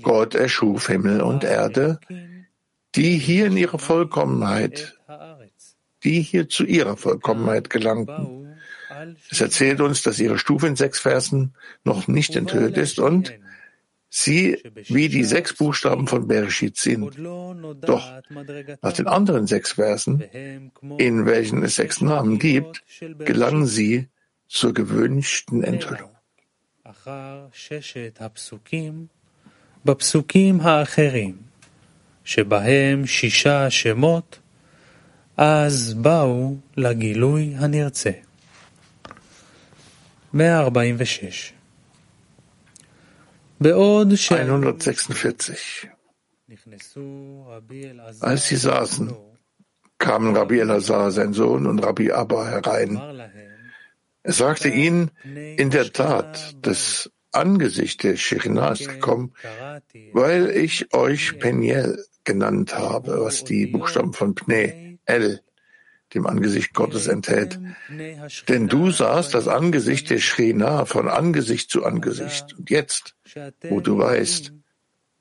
Gott 0.02 0.34
erschuf 0.34 0.88
Himmel 0.88 1.20
und 1.20 1.44
Erde, 1.44 1.98
die 2.94 3.18
hier 3.18 3.46
in 3.46 3.56
ihrer 3.56 3.78
Vollkommenheit, 3.78 4.98
die 6.04 6.20
hier 6.20 6.48
zu 6.48 6.64
ihrer 6.64 6.96
Vollkommenheit 6.96 7.70
gelangten. 7.70 8.58
Es 9.30 9.40
erzählt 9.40 9.80
uns, 9.80 10.02
dass 10.02 10.18
ihre 10.18 10.38
Stufe 10.38 10.66
in 10.66 10.76
sechs 10.76 10.98
Versen 10.98 11.54
noch 11.84 12.08
nicht 12.08 12.36
enthüllt 12.36 12.76
ist 12.76 12.98
und 12.98 13.32
sie 14.09 14.57
wie 14.89 15.09
die 15.09 15.23
sechs 15.23 15.53
Buchstaben 15.53 16.07
von 16.07 16.27
Bereshit 16.27 16.77
sind. 16.77 17.17
Doch 17.81 18.05
nach 18.81 18.93
den 18.93 19.07
anderen 19.07 19.47
sechs 19.47 19.73
Versen, 19.73 20.21
in 20.97 21.25
welchen 21.25 21.63
es 21.63 21.75
sechs 21.75 22.01
Namen 22.01 22.39
gibt, 22.39 22.83
gelangen 23.19 23.65
sie 23.65 24.07
zur 24.47 24.73
gewünschten 24.73 25.63
Enthüllung. 25.63 26.09
אחר 26.85 27.47
ששת 27.53 28.17
הפסוקים 28.21 29.05
בפסוקים 29.85 30.61
האחרים, 30.61 31.35
שבהם 32.23 33.05
שישה 33.05 33.69
שמות, 33.69 34.39
אז 35.37 35.93
באו 35.93 36.55
לגילוי 36.77 37.53
הנרצה. 37.57 38.11
146 40.33 40.83
בעוד 40.93 41.31
ש... 41.31 41.53
146. 43.60 45.90
Als 48.20 48.48
sie 48.48 48.56
saßen, 48.56 49.14
kamen 49.98 50.36
Rabbi 50.36 50.60
Elazar, 50.60 51.10
sein 51.10 51.32
Sohn, 51.32 51.66
und 51.66 51.80
Rabbi 51.80 52.12
Abba 52.12 52.46
herein. 52.46 53.00
Er 54.22 54.32
sagte 54.32 54.68
ihnen, 54.68 55.10
in 55.56 55.70
der 55.70 55.92
Tat, 55.92 56.56
das 56.62 57.10
Angesicht 57.32 58.02
der 58.02 58.16
Shechina 58.16 58.72
ist 58.72 58.88
gekommen, 58.88 59.34
weil 60.12 60.50
ich 60.50 60.94
euch 60.94 61.38
Peniel 61.38 62.04
genannt 62.24 62.76
habe, 62.76 63.24
was 63.24 63.44
die 63.44 63.66
Buchstaben 63.66 64.12
von 64.12 64.34
Pne, 64.34 64.98
El, 65.04 65.40
dem 66.14 66.26
Angesicht 66.26 66.74
Gottes 66.74 67.06
enthält. 67.06 67.60
Denn 68.48 68.68
du 68.68 68.90
sahst 68.90 69.34
das 69.34 69.48
Angesicht 69.48 70.10
der 70.10 70.18
Shechina 70.18 70.84
von 70.84 71.08
Angesicht 71.08 71.70
zu 71.70 71.84
Angesicht. 71.84 72.54
Und 72.58 72.70
jetzt, 72.70 73.14
wo 73.62 73.80
du 73.80 73.98
weißt, 73.98 74.52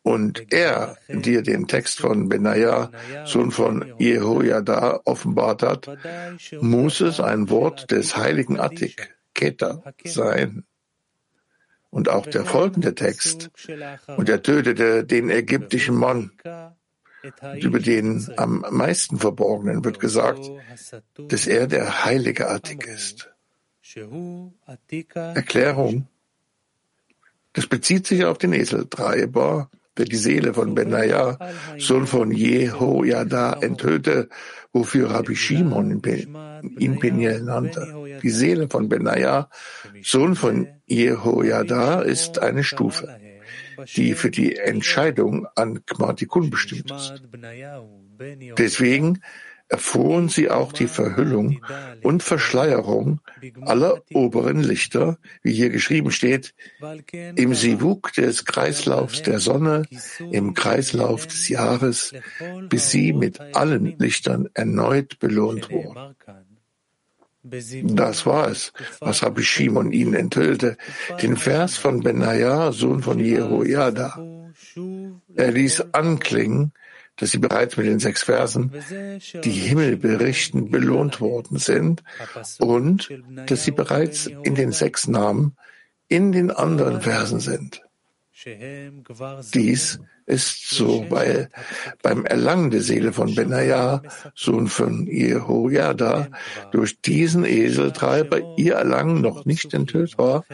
und 0.08 0.54
er 0.54 0.98
dir 1.10 1.42
den 1.42 1.68
Text 1.68 2.00
von 2.00 2.30
Benaja, 2.30 2.92
Sohn 3.26 3.52
von 3.52 3.94
Jehoiada, 3.98 5.02
offenbart 5.04 5.64
hat, 5.64 5.98
muss 6.62 7.02
es 7.02 7.20
ein 7.20 7.50
Wort 7.50 7.92
des 7.92 8.16
heiligen 8.16 8.58
Attik, 8.58 9.18
Keta, 9.34 9.84
sein. 10.06 10.64
Und 11.90 12.08
auch 12.08 12.26
der 12.26 12.46
folgende 12.46 12.96
Text, 12.96 13.50
und 14.16 14.30
er 14.30 14.42
tötete 14.42 15.04
den 15.04 15.30
ägyptischen 15.30 15.96
Mann, 15.96 16.32
über 17.62 17.80
den 17.80 18.28
am 18.38 18.66
meisten 18.72 19.18
Verborgenen 19.18 19.84
wird 19.84 20.00
gesagt, 20.00 20.50
dass 21.30 21.48
er 21.48 21.68
der 21.68 22.06
heilige 22.06 22.50
Attik 22.50 22.88
ist. 22.88 23.30
Erklärung. 25.16 26.08
Das 27.54 27.68
bezieht 27.68 28.06
sich 28.06 28.26
auf 28.26 28.38
den 28.38 28.54
Esel 28.54 28.88
Treiber 28.88 29.70
der 29.98 30.06
die 30.06 30.16
Seele 30.16 30.54
von 30.54 30.76
Benaja, 30.76 31.38
Sohn 31.78 32.08
von 32.08 32.32
Jehoiada, 32.32 33.58
enthüllte, 33.62 34.30
wofür 34.72 35.10
Rabbi 35.12 35.36
Shimon 35.36 36.02
ihn 36.78 37.00
Peniel 37.00 37.42
nannte. 37.42 38.20
Die 38.22 38.30
Seele 38.30 38.70
von 38.70 38.90
Benaja, 38.90 39.50
Sohn 40.04 40.36
von 40.36 40.68
Jehoiada, 40.86 42.02
ist 42.02 42.40
eine 42.40 42.64
Stufe, 42.64 43.20
die 43.96 44.14
für 44.14 44.32
die 44.32 44.56
Entscheidung 44.56 45.48
an 45.56 45.86
Kmartikun 45.86 46.50
bestimmt 46.50 46.92
ist. 46.92 47.22
Deswegen 48.58 49.22
erfuhren 49.70 50.30
sie 50.30 50.50
auch 50.50 50.72
die 50.72 50.88
Verhüllung 50.88 51.62
und 52.02 52.24
Verschleierung 52.24 53.20
aller 53.62 54.02
oberen 54.14 54.64
Lichter, 54.64 55.18
wie 55.44 55.54
hier 55.54 55.70
geschrieben 55.70 56.12
steht, 56.12 56.54
im 57.12 57.54
Sivuk 57.54 58.14
des 58.14 58.46
Kreislaufs 58.46 59.24
der 59.24 59.40
Sonne, 59.40 59.84
im 60.32 60.54
Kreislauf 60.54 61.28
des 61.28 61.50
Jahres, 61.50 62.14
bis 62.70 62.92
sie 62.92 63.14
mit 63.14 63.40
allen 63.56 63.98
Lichtern 63.98 64.48
erneut 64.54 65.20
belohnt 65.20 65.70
wurden. 65.70 66.16
Das 67.84 68.26
war 68.26 68.50
es, 68.50 68.74
was 69.00 69.24
Rabbi 69.24 69.44
Shimon 69.44 69.92
ihnen 69.92 70.14
enthüllte, 70.14 70.78
den 71.22 71.38
Vers 71.38 71.78
von 71.78 72.02
Benaja, 72.02 72.72
Sohn 72.72 73.02
von 73.02 73.20
Jehoiada. 73.20 74.20
Er 75.36 75.52
ließ 75.52 75.94
anklingen, 75.94 76.74
dass 77.18 77.32
sie 77.32 77.40
bereits 77.40 77.78
mit 77.78 77.88
den 77.88 78.00
sechs 78.00 78.24
Versen, 78.24 78.72
die 79.44 79.52
Himmel 79.52 79.98
berichten, 79.98 80.70
belohnt 80.70 81.20
worden 81.20 81.58
sind 81.58 82.04
und 82.60 83.10
dass 83.48 83.66
sie 83.66 83.72
bereits 83.72 84.28
in 84.28 84.56
den 84.56 84.72
sechs 84.72 85.08
Namen 85.08 85.58
in 86.08 86.32
den 86.32 86.52
anderen 86.52 87.02
Versen 87.02 87.40
sind. 87.40 87.82
Dies 89.54 90.00
ist 90.27 90.71
so, 90.71 91.07
weil 91.11 91.51
beim 92.03 92.25
Erlangen 92.25 92.71
der 92.71 92.83
Seele 92.83 93.13
von 93.13 93.35
Benaja, 93.35 94.03
Sohn 94.35 94.69
von 94.69 95.07
Jehoiada, 95.07 96.29
durch 96.71 97.01
diesen 97.01 97.45
Eseltreiber 97.45 98.57
ihr 98.57 98.75
Erlangen 98.75 99.21
noch 99.21 99.45
nicht 99.45 99.75
enthüllt 99.75 100.19
war, 100.19 100.45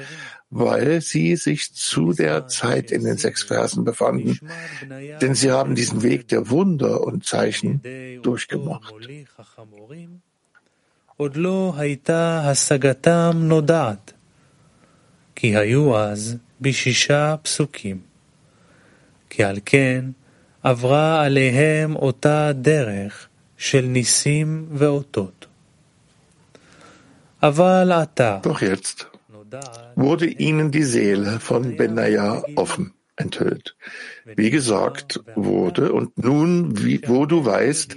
weil 0.50 1.03
sie 1.03 1.37
sich 1.37 1.75
zu 1.75 2.12
der 2.12 2.47
Zeit 2.47 2.91
in 2.91 3.05
den 3.05 3.19
sechs 3.19 3.43
Versen 3.43 3.85
befanden, 3.85 4.38
denn 5.21 5.35
sie 5.35 5.50
haben 5.50 5.75
diesen 5.75 6.03
Weg 6.03 6.29
der 6.29 6.49
Wunder 6.50 7.03
und 7.03 7.27
Zeichen 7.27 7.83
durchgemacht. 8.23 8.95
כי 15.41 15.57
היו 15.57 15.97
אז 15.97 16.37
בשישה 16.61 17.37
פסוקים. 17.43 17.99
כי 19.33 19.45
על 19.45 19.59
כן 19.65 20.05
עברה 20.62 21.25
עליהם 21.25 21.97
אותה 21.97 22.53
דרך 22.55 23.29
של 23.57 23.81
ניסים 23.81 24.67
ואותות. 24.73 25.47
אבל 27.43 27.93
עתה, 27.93 28.41
Doch 28.43 28.62
jetzt 28.62 29.07
wurde 29.97 30.27
ihnen 30.27 30.71
die 30.71 30.85
Seele 30.85 31.41
von 31.41 31.77
Benaja 31.77 32.43
offen 32.57 32.93
enthüllt. 33.17 33.77
Wie 34.37 34.50
gesagt 34.50 35.21
wurde, 35.35 35.93
und 35.93 36.19
nun, 36.19 36.83
wie, 36.85 37.00
wo 37.07 37.27
du 37.27 37.45
weißt, 37.45 37.97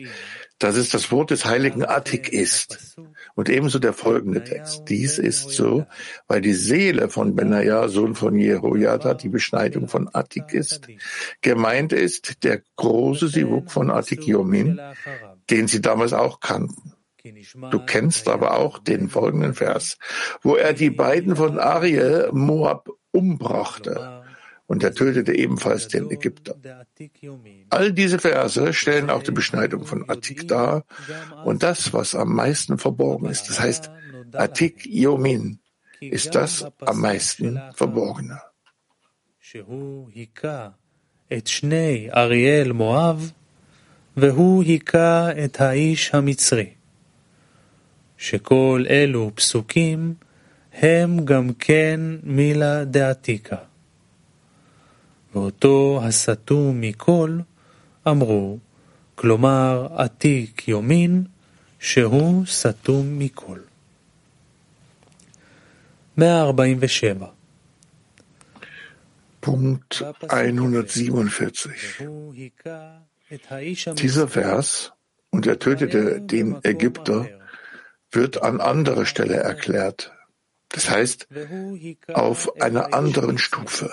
dass 0.59 0.75
es 0.75 0.89
das 0.89 1.11
Wort 1.11 1.31
des 1.31 1.45
heiligen 1.45 1.85
Attik 1.85 2.29
ist. 2.29 2.95
und 3.36 3.50
ebenso 3.50 3.78
der 3.78 3.92
folgende 3.92 4.42
Text. 4.42 4.84
Dies 4.88 5.18
ist 5.18 5.50
so, 5.50 5.86
weil 6.26 6.40
die 6.40 6.54
Seele 6.54 7.10
von 7.10 7.36
Benaja, 7.36 7.86
Sohn 7.88 8.14
von 8.14 8.34
Jehoiada, 8.34 9.12
die 9.12 9.28
Beschneidung 9.28 9.88
von 9.88 10.08
Attik 10.12 10.54
ist. 10.54 10.88
Gemeint 11.42 11.92
ist 11.92 12.42
der 12.44 12.62
große 12.76 13.28
Sivuk 13.28 13.70
von 13.70 13.90
Attik 13.90 14.26
Yomin, 14.26 14.80
den 15.50 15.68
sie 15.68 15.82
damals 15.82 16.14
auch 16.14 16.40
kannten. 16.40 16.94
Du 17.70 17.84
kennst 17.84 18.28
aber 18.28 18.56
auch 18.56 18.78
den 18.78 19.10
folgenden 19.10 19.54
Vers, 19.54 19.98
wo 20.42 20.56
er 20.56 20.72
die 20.72 20.90
beiden 20.90 21.36
von 21.36 21.58
Ariel 21.58 22.30
Moab 22.32 22.88
umbrachte 23.12 24.24
und 24.67 24.83
er 24.83 24.93
tötete 24.93 25.33
ebenfalls 25.35 25.87
den 25.87 26.09
Ägypter. 26.09 26.55
All 27.69 27.91
diese 27.91 28.19
Verse 28.19 28.73
stellen 28.73 29.09
auch 29.09 29.23
die 29.23 29.31
Beschneidung 29.31 29.85
von 29.85 30.09
Atik 30.09 30.47
dar 30.47 30.85
und 31.43 31.63
das, 31.63 31.93
was 31.93 32.15
am 32.15 32.33
meisten 32.33 32.77
verborgen 32.77 33.27
ist. 33.29 33.49
Das 33.49 33.59
heißt, 33.59 33.91
Atik 34.33 34.85
Yomin 34.85 35.59
ist 35.99 36.35
das 36.35 36.65
am 36.79 37.01
meisten 37.01 37.59
Verborgene. 37.75 38.39
והוא 44.17 44.63
היכה 44.63 45.29
את 45.45 45.61
האיש 45.61 46.15
המצרי. 46.15 46.69
שכל 48.17 48.85
אלו 48.89 49.31
פסוקים 49.35 50.13
הם 50.73 51.25
גם 51.25 51.53
כן 51.59 51.99
מילה 52.23 52.83
דעתיקה. 52.85 53.55
ואותו 55.35 55.99
הסטו 56.03 56.71
מכל 56.73 57.39
אמרו, 58.07 58.57
כלומר 59.15 59.87
עתיק 59.95 60.67
יומין, 60.67 61.23
שהוא 61.79 62.45
סתום 62.45 63.19
מכל. 63.19 63.59
147 66.17 67.31
Punkt 69.41 70.03
147. 70.29 71.99
Dieser 73.97 74.27
Vers, 74.27 74.91
und 75.31 75.47
er 75.47 75.57
tötete 75.57 76.21
den 76.21 76.63
Ägypter, 76.63 77.27
wird 78.11 78.43
an 78.43 78.61
anderer 78.61 79.05
Stelle 79.05 79.37
erklärt. 79.37 80.11
Das 80.69 80.89
heißt, 80.89 81.27
auf 82.13 82.61
einer 82.61 82.93
anderen 82.93 83.37
Stufe. 83.39 83.89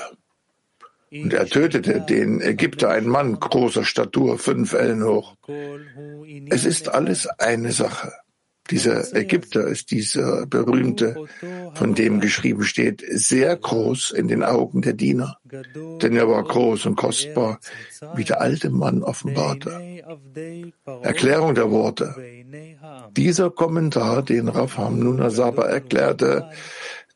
Und 1.21 1.33
er 1.33 1.45
tötete 1.45 2.01
den 2.01 2.41
Ägypter, 2.41 2.89
einen 2.89 3.07
Mann 3.07 3.39
großer 3.39 3.83
Statur, 3.83 4.39
fünf 4.39 4.73
Ellen 4.73 5.03
hoch. 5.03 5.35
Es 6.49 6.65
ist 6.65 6.89
alles 6.89 7.27
eine 7.27 7.71
Sache. 7.71 8.13
Dieser 8.71 9.13
Ägypter 9.13 9.67
ist 9.67 9.91
dieser 9.91 10.45
berühmte, 10.45 11.25
von 11.73 11.95
dem 11.95 12.21
geschrieben 12.21 12.63
steht, 12.63 13.03
sehr 13.07 13.57
groß 13.57 14.11
in 14.11 14.29
den 14.29 14.41
Augen 14.41 14.81
der 14.81 14.93
Diener, 14.93 15.37
denn 16.01 16.15
er 16.15 16.29
war 16.29 16.43
groß 16.43 16.85
und 16.85 16.95
kostbar, 16.95 17.59
wie 18.15 18.23
der 18.23 18.39
alte 18.39 18.69
Mann 18.69 19.03
offenbarte. 19.03 20.01
Erklärung 21.01 21.55
der 21.55 21.71
Worte. 21.71 22.15
Dieser 23.11 23.51
Kommentar, 23.51 24.23
den 24.23 24.47
Rafam 24.47 24.97
Nunasaba 24.97 25.63
erklärte, 25.63 26.49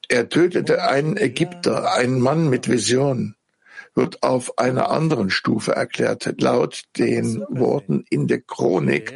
er 0.09 0.27
tötete 0.27 0.83
einen 0.83 1.15
Ägypter, 1.15 1.93
einen 1.93 2.19
Mann 2.19 2.49
mit 2.49 2.69
Vision 2.69 3.36
wird 3.97 4.21
auf 4.21 4.59
einer 4.59 4.91
anderen 4.91 5.31
Stufe 5.31 5.71
erklärt, 5.71 6.39
laut 6.39 6.83
den 6.97 7.43
Worten 7.49 8.05
in 8.09 8.27
der 8.27 8.41
Chronik, 8.41 9.11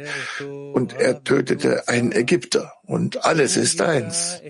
und 0.74 0.92
er 0.92 1.22
tötete 1.22 1.88
einen 1.88 2.10
Ägypter, 2.10 2.72
und 2.82 3.24
alles 3.24 3.56
ist 3.56 3.80
eins. 3.80 4.42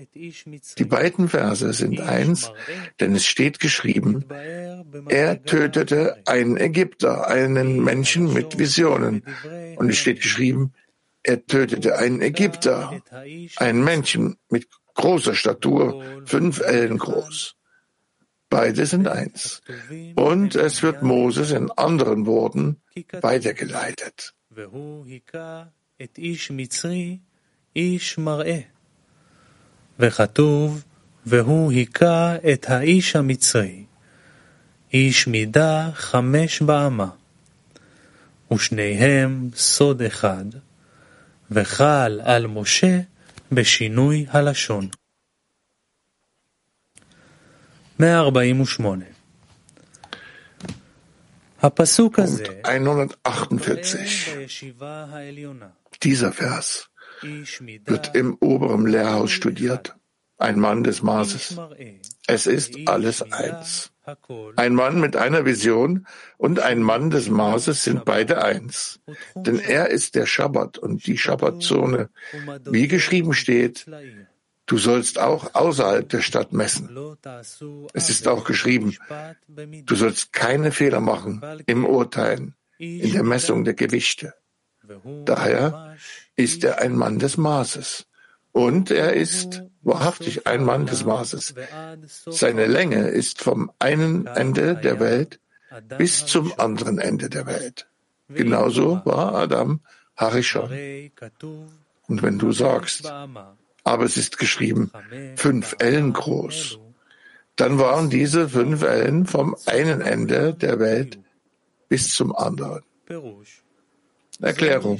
Die 0.77 0.85
beiden 0.85 1.29
Verse 1.29 1.71
sind 1.71 2.01
eins, 2.01 2.51
denn 2.99 3.15
es 3.15 3.25
steht 3.25 3.59
geschrieben, 3.59 4.25
er 5.07 5.43
tötete 5.43 6.17
einen 6.25 6.57
Ägypter, 6.57 7.27
einen 7.27 7.83
Menschen 7.83 8.33
mit 8.33 8.57
Visionen, 8.57 9.23
und 9.77 9.89
es 9.89 9.97
steht 9.97 10.21
geschrieben, 10.21 10.73
er 11.21 11.45
tötete 11.45 11.97
einen 11.99 12.21
Ägypter, 12.21 13.01
einen 13.57 13.83
Menschen 13.83 14.37
mit 14.49 14.67
großer 14.95 15.35
Statur, 15.35 16.03
fünf 16.25 16.59
Ellen 16.59 16.97
groß. 16.97 17.55
Beide 18.52 18.86
sind 18.86 19.06
eins. 19.08 19.60
Und 20.16 20.56
es 20.56 20.82
wird 20.82 21.02
Moses 21.02 21.50
in 21.50 21.70
anderen 21.72 22.26
Worten 22.26 22.76
weitergeleitet. 23.20 24.32
וכתוב, 29.98 30.84
והוא 31.26 31.72
היכה 31.72 32.36
את 32.52 32.66
האיש 32.68 33.16
המצרי, 33.16 33.84
איש 34.92 35.26
מידה 35.26 35.90
חמש 35.94 36.62
באמה, 36.62 37.08
ושניהם 38.52 39.50
סוד 39.54 40.02
אחד, 40.02 40.44
וחל 41.50 42.20
על 42.24 42.46
משה 42.46 43.00
בשינוי 43.52 44.26
הלשון. 44.28 44.88
148. 47.99 49.07
Punkt 51.61 52.65
148. 52.65 54.37
Dieser 56.01 56.33
Vers 56.33 56.89
wird 57.21 58.15
im 58.15 58.35
oberen 58.39 58.87
Lehrhaus 58.87 59.31
studiert. 59.31 59.95
ein 60.43 60.59
Mann 60.59 60.83
des 60.83 61.01
Maßes. 61.01 61.57
Es 62.27 62.47
ist 62.47 62.75
alles 62.85 63.21
eins. 63.31 63.91
Ein 64.57 64.75
Mann 64.75 64.99
mit 64.99 65.15
einer 65.15 65.45
Vision 65.45 66.05
und 66.37 66.59
ein 66.59 66.81
Mann 66.81 67.09
des 67.09 67.29
Maßes 67.29 67.83
sind 67.83 68.03
beide 68.03 68.43
eins. 68.43 68.99
Denn 69.35 69.59
er 69.59 69.89
ist 69.89 70.15
der 70.15 70.25
Schabbat 70.25 70.77
und 70.77 71.07
die 71.07 71.17
Schabbatzone. 71.17 72.09
Wie 72.65 72.87
geschrieben 72.89 73.33
steht, 73.33 73.85
du 74.65 74.77
sollst 74.77 75.19
auch 75.19 75.53
außerhalb 75.53 76.07
der 76.09 76.21
Stadt 76.21 76.53
messen. 76.53 76.89
Es 77.93 78.09
ist 78.09 78.27
auch 78.27 78.43
geschrieben, 78.43 78.95
du 79.47 79.95
sollst 79.95 80.33
keine 80.33 80.71
Fehler 80.71 80.99
machen 80.99 81.41
im 81.65 81.85
Urteilen, 81.85 82.55
in 82.77 83.13
der 83.13 83.23
Messung 83.23 83.63
der 83.63 83.73
Gewichte. 83.73 84.33
Daher 85.25 85.95
ist 86.35 86.63
er 86.63 86.79
ein 86.79 86.95
Mann 86.95 87.19
des 87.19 87.37
Maßes. 87.37 88.05
Und 88.51 88.91
er 88.91 89.13
ist 89.13 89.63
wahrhaftig 89.81 90.45
ein 90.45 90.63
Mann 90.63 90.85
des 90.85 91.03
Maßes. 91.05 91.55
Seine 92.27 92.67
Länge 92.67 93.07
ist 93.07 93.41
vom 93.41 93.71
einen 93.79 94.27
Ende 94.27 94.75
der 94.75 94.99
Welt 94.99 95.39
bis 95.97 96.25
zum 96.27 96.53
anderen 96.59 96.99
Ende 96.99 97.29
der 97.29 97.47
Welt. 97.47 97.87
Genauso 98.29 99.01
war 99.05 99.33
Adam 99.33 99.81
Harishon. 100.15 100.69
Und 102.07 102.21
wenn 102.21 102.37
du 102.37 102.51
sagst, 102.51 103.11
aber 103.83 104.05
es 104.05 104.17
ist 104.17 104.37
geschrieben, 104.37 104.91
fünf 105.35 105.75
Ellen 105.79 106.13
groß, 106.13 106.79
dann 107.55 107.77
waren 107.79 108.09
diese 108.09 108.49
fünf 108.49 108.81
Ellen 108.83 109.25
vom 109.25 109.55
einen 109.65 110.01
Ende 110.01 110.53
der 110.53 110.79
Welt 110.79 111.19
bis 111.89 112.13
zum 112.13 112.35
anderen. 112.35 112.83
Erklärung. 114.41 114.97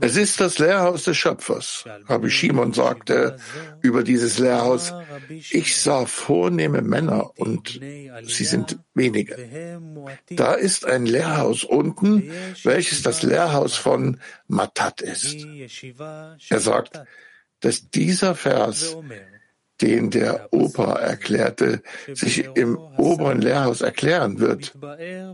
Es 0.00 0.16
ist 0.16 0.40
das 0.40 0.58
Lehrhaus 0.58 1.04
des 1.04 1.16
Schöpfers. 1.16 1.84
Rabbi 2.06 2.30
Shimon 2.30 2.72
sagte 2.72 3.36
über 3.82 4.02
dieses 4.02 4.38
Lehrhaus, 4.38 4.92
ich 5.50 5.76
sah 5.76 6.06
vornehme 6.06 6.82
Männer 6.82 7.38
und 7.38 7.80
sie 8.24 8.44
sind 8.44 8.78
wenige. 8.94 9.36
Da 10.30 10.54
ist 10.54 10.86
ein 10.86 11.06
Lehrhaus 11.06 11.64
unten, 11.64 12.30
welches 12.62 13.02
das 13.02 13.22
Lehrhaus 13.22 13.74
von 13.74 14.18
Matat 14.48 15.02
ist. 15.02 15.36
Er 16.48 16.60
sagt, 16.60 17.00
dass 17.60 17.90
dieser 17.90 18.34
Vers 18.34 18.96
den 19.80 20.10
der 20.10 20.48
Opa 20.52 20.94
erklärte, 20.94 21.82
sich 22.12 22.48
im 22.54 22.78
oberen 22.96 23.40
Lehrhaus 23.40 23.80
erklären 23.80 24.38
wird. 24.38 24.74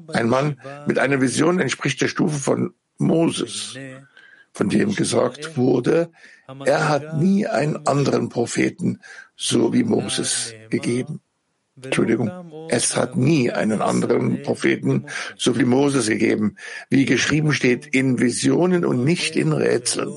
Ein 0.09 0.29
Mann 0.29 0.61
mit 0.87 0.99
einer 0.99 1.21
Vision 1.21 1.61
entspricht 1.61 2.01
der 2.01 2.09
Stufe 2.09 2.39
von 2.39 2.75
Moses, 2.99 3.77
von 4.53 4.69
dem 4.69 4.95
gesagt 4.95 5.57
wurde, 5.57 6.11
er 6.65 6.89
hat 6.89 7.17
nie 7.19 7.47
einen 7.47 7.87
anderen 7.87 8.29
Propheten 8.29 9.01
so 9.37 9.73
wie 9.73 9.85
Moses 9.85 10.55
gegeben. 10.69 11.21
Entschuldigung, 11.83 12.31
es 12.69 12.97
hat 12.97 13.17
nie 13.17 13.51
einen 13.51 13.83
anderen 13.83 14.43
Propheten 14.43 15.07
so 15.37 15.59
wie 15.59 15.65
Moses 15.65 16.09
gegeben, 16.09 16.57
wie 16.89 17.05
geschrieben 17.05 17.53
steht, 17.53 17.87
in 17.87 18.19
Visionen 18.19 18.85
und 18.85 19.05
nicht 19.05 19.37
in 19.37 19.53
Rätseln. 19.53 20.13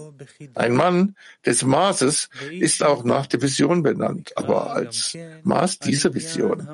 Ein 0.56 0.76
Mann 0.76 1.16
des 1.46 1.64
Maßes 1.64 2.30
ist 2.52 2.84
auch 2.84 3.04
nach 3.04 3.28
der 3.28 3.42
Vision 3.42 3.84
benannt, 3.84 4.32
aber 4.36 4.74
als 4.74 5.18
Maß 5.44 5.80
dieser 5.80 6.14
Vision. 6.14 6.68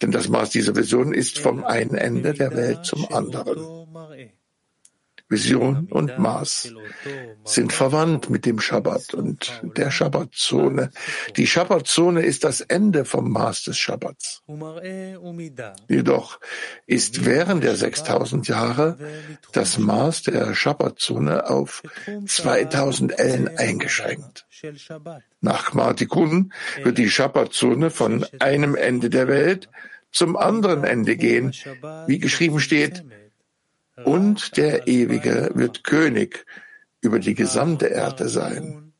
Denn 0.00 0.10
das 0.10 0.28
Maß 0.28 0.50
dieser 0.50 0.74
Vision 0.74 1.12
ist 1.12 1.38
vom 1.38 1.64
einen 1.64 1.94
Ende 1.94 2.34
der 2.34 2.54
Welt 2.56 2.84
zum 2.84 3.12
anderen. 3.12 3.58
Vision 5.32 5.88
und 5.90 6.18
Maß 6.18 6.74
sind 7.44 7.72
verwandt 7.72 8.30
mit 8.30 8.46
dem 8.46 8.60
Schabbat 8.60 9.14
und 9.14 9.62
der 9.76 9.90
Schabbatzone. 9.90 10.90
Die 11.36 11.46
Schabbatzone 11.46 12.22
ist 12.22 12.44
das 12.44 12.60
Ende 12.60 13.04
vom 13.04 13.32
Maß 13.32 13.64
des 13.64 13.78
Schabbats. 13.78 14.42
Jedoch 15.88 16.38
ist 16.86 17.24
während 17.24 17.64
der 17.64 17.74
6000 17.76 18.46
Jahre 18.46 18.98
das 19.52 19.78
Maß 19.78 20.22
der 20.22 20.54
Schabbatzone 20.54 21.48
auf 21.48 21.82
2000 22.26 23.18
Ellen 23.18 23.48
eingeschränkt. 23.56 24.46
Nach 25.40 25.72
Martikun 25.72 26.52
wird 26.84 26.98
die 26.98 27.10
Schabbatzone 27.10 27.90
von 27.90 28.24
einem 28.38 28.76
Ende 28.76 29.10
der 29.10 29.26
Welt 29.26 29.68
zum 30.12 30.36
anderen 30.36 30.84
Ende 30.84 31.16
gehen, 31.16 31.52
wie 32.06 32.18
geschrieben 32.18 32.60
steht, 32.60 33.02
und 33.96 34.56
der 34.56 34.88
Ewige 34.88 35.50
wird 35.54 35.84
König 35.84 36.46
über 37.00 37.18
die 37.18 37.34
gesamte 37.34 37.86
Erde 37.86 38.28
sein. 38.28 38.92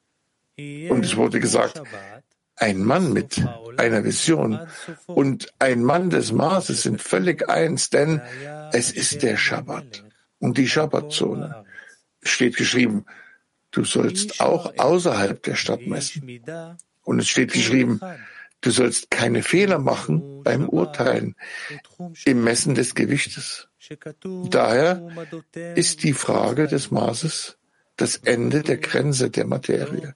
Und 0.59 1.05
es 1.05 1.17
wurde 1.17 1.41
gesagt, 1.41 1.81
ein 2.57 2.85
Mann 2.85 3.13
mit 3.13 3.43
einer 3.77 4.05
Vision 4.05 4.61
und 5.07 5.53
ein 5.59 5.83
Mann 5.83 6.11
des 6.11 6.33
Maßes 6.33 6.83
sind 6.83 7.01
völlig 7.01 7.49
eins, 7.49 7.91
denn 7.91 8.21
es 8.73 8.91
ist 8.91 9.23
der 9.23 9.37
Schabbat 9.37 10.05
und 10.39 10.59
die 10.59 10.69
Schabbatzone. 10.69 11.65
Steht 12.23 12.57
geschrieben, 12.57 13.07
du 13.71 13.85
sollst 13.85 14.41
auch 14.41 14.79
außerhalb 14.79 15.43
der 15.43 15.57
Stadt 15.57 15.87
messen. 15.87 16.43
Und 17.03 17.19
es 17.19 17.29
steht 17.29 17.53
geschrieben, 17.53 18.01
du 18.63 18.71
sollst 18.71 19.11
keine 19.11 19.43
Fehler 19.43 19.79
machen 19.79 20.43
beim 20.43 20.69
Urteilen 20.69 21.37
im 22.25 22.43
Messen 22.43 22.75
des 22.75 22.95
Gewichtes. 22.95 23.69
Daher 24.49 25.07
ist 25.75 26.03
die 26.05 26.15
Frage 26.15 26.67
des 26.67 26.91
Maßes 26.91 27.59
das 27.97 28.17
Ende 28.17 28.63
der 28.63 28.79
Grenze 28.79 29.31
der 29.31 29.47
Materie. 29.47 30.15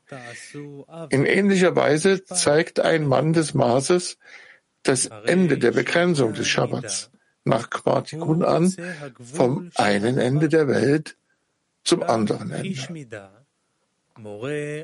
In 1.11 1.27
ähnlicher 1.27 1.77
Weise 1.77 2.25
zeigt 2.25 2.81
ein 2.81 3.07
Mann 3.07 3.33
des 3.33 3.53
Maßes 3.55 4.19
das 4.83 5.07
Ende 5.07 5.59
der 5.59 5.73
Begrenzung 5.73 6.33
des 6.33 6.49
Schabbats 6.49 7.11
nach 7.45 7.71
Qmartikun 7.71 8.45
an, 8.45 8.75
vom 9.21 9.71
einen 9.75 10.19
Ende 10.19 10.49
der 10.49 10.69
Welt 10.69 11.17
zum 11.85 12.03
anderen 12.03 12.51
Ende. 12.51 13.31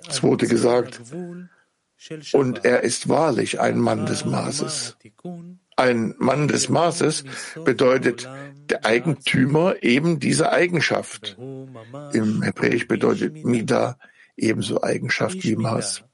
Es 0.08 0.22
wurde 0.22 0.46
gesagt, 0.46 1.00
und 2.32 2.64
er 2.64 2.82
ist 2.82 3.08
wahrlich 3.08 3.60
ein 3.60 3.78
Mann 3.78 4.06
des 4.06 4.24
Maßes. 4.24 4.96
Ein 5.76 6.14
Mann 6.18 6.48
des 6.48 6.68
Maßes 6.68 7.24
bedeutet 7.64 8.28
der 8.68 8.84
Eigentümer 8.84 9.82
eben 9.82 10.20
dieser 10.20 10.52
Eigenschaft. 10.52 11.36
Im 12.12 12.42
Hebräisch 12.42 12.86
bedeutet 12.88 13.44
Mida 13.44 13.98
ebenso 14.36 14.82
Eigenschaft 14.82 15.44
wie 15.44 15.56
Maß. 15.56 16.04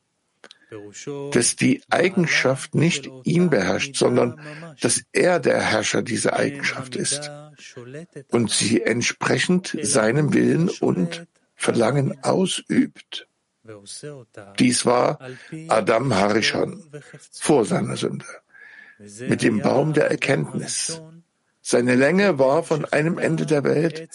Dass 1.32 1.56
die 1.56 1.82
Eigenschaft 1.88 2.74
nicht 2.74 3.08
ihn 3.24 3.48
beherrscht, 3.48 3.96
sondern 3.96 4.40
dass 4.80 5.02
er 5.12 5.40
der 5.40 5.62
Herrscher 5.62 6.02
dieser 6.02 6.34
Eigenschaft 6.34 6.94
ist 6.94 7.30
und 8.30 8.50
sie 8.50 8.82
entsprechend 8.82 9.76
seinem 9.82 10.34
Willen 10.34 10.68
und 10.68 11.26
Verlangen 11.54 12.22
ausübt. 12.22 13.28
Dies 14.58 14.86
war 14.86 15.18
Adam 15.68 16.14
Harishon 16.14 16.82
vor 17.32 17.64
seiner 17.64 17.96
Sünde 17.96 18.26
mit 18.98 19.42
dem 19.42 19.60
Baum 19.60 19.92
der 19.92 20.10
Erkenntnis. 20.10 21.00
Seine 21.60 21.96
Länge 21.96 22.38
war 22.38 22.62
von 22.62 22.86
einem 22.86 23.18
Ende 23.18 23.44
der 23.44 23.62
Welt 23.62 24.08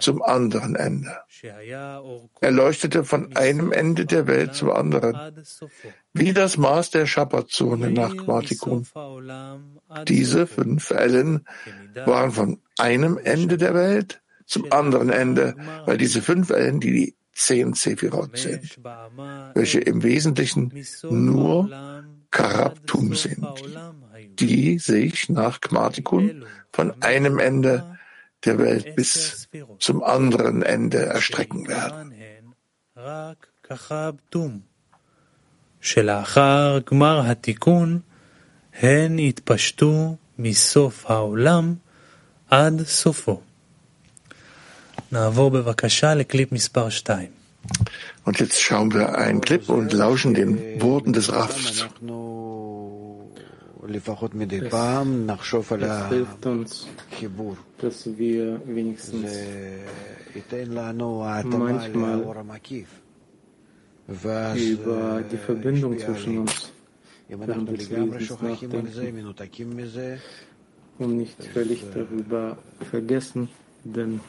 zum 0.00 0.22
anderen 0.22 0.76
Ende. 0.76 1.16
Er 1.42 2.50
leuchtete 2.50 3.02
von 3.02 3.34
einem 3.34 3.72
Ende 3.72 4.04
der 4.04 4.26
Welt 4.26 4.54
zum 4.54 4.70
anderen, 4.70 5.42
wie 6.12 6.34
das 6.34 6.58
Maß 6.58 6.90
der 6.90 7.06
Schabbatzone 7.06 7.90
nach 7.90 8.14
Quatikun. 8.14 8.86
Diese 10.06 10.46
fünf 10.46 10.90
Ellen 10.90 11.46
waren 12.04 12.30
von 12.30 12.60
einem 12.76 13.16
Ende 13.16 13.56
der 13.56 13.72
Welt 13.72 14.20
zum 14.44 14.70
anderen 14.70 15.08
Ende, 15.08 15.54
weil 15.86 15.96
diese 15.96 16.20
fünf 16.20 16.50
Ellen 16.50 16.78
die 16.78 17.16
zehn 17.37 17.73
Sephirot 17.73 18.37
sind, 18.37 18.79
welche 19.53 19.79
im 19.79 20.03
Wesentlichen 20.03 20.71
nur 21.09 21.69
Karabtum 22.31 23.15
sind, 23.15 23.47
die 24.39 24.79
sich 24.79 25.29
nach 25.29 25.61
Gmatikun 25.61 26.45
von 26.71 27.01
einem 27.01 27.39
Ende 27.39 27.97
der 28.45 28.59
Welt 28.59 28.95
bis 28.95 29.47
zum 29.79 30.03
anderen 30.03 30.61
Ende 30.61 30.99
erstrecken 31.05 31.67
werden. 31.67 32.13
שלאחר 35.81 36.79
גמר 36.91 37.21
התיקון 37.21 37.99
הן 38.73 39.19
יתפשטו 39.19 40.15
מסוף 40.39 41.05
העולם 41.05 41.75
עד 42.49 42.83
סופו. 42.83 43.41
Und 48.24 48.40
jetzt 48.40 48.60
schauen 48.60 48.92
wir 48.92 49.16
einen 49.16 49.40
Clip 49.40 49.68
und 49.68 49.92
lauschen 49.92 50.34
den 50.34 50.80
Worten 50.80 51.12
des 51.12 51.32
Rafs. 51.32 51.86
Es 55.80 56.08
hilft 56.08 56.46
uns, 56.46 56.86
dass 57.78 58.18
wir 58.18 58.60
wenigstens 58.66 59.30
manchmal 61.58 62.22
über 64.56 65.22
die 65.30 65.36
Verbindung 65.36 65.98
zwischen 65.98 66.38
uns. 66.38 66.72
während 67.28 67.68
des 67.70 67.90
Lesens 67.90 68.30
nachdenken. 68.40 69.34
und 70.98 71.16
nicht 71.16 71.44
völlig 71.44 71.84
darüber 71.94 72.58
vergessen, 72.90 73.48
denn 73.84 74.20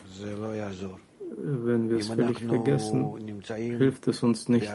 wenn 1.38 1.90
wir 1.90 1.98
es 1.98 2.08
völlig 2.10 2.44
vergessen, 2.44 3.16
hilft 3.48 4.08
es 4.08 4.24
uns 4.24 4.50
nicht. 4.50 4.70